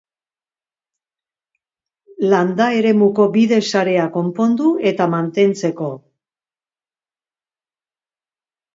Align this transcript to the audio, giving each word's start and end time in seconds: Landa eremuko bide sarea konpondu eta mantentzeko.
Landa 2.31 2.71
eremuko 2.79 3.29
bide 3.37 3.61
sarea 3.75 4.09
konpondu 4.17 4.73
eta 4.95 5.09
mantentzeko. 5.15 5.95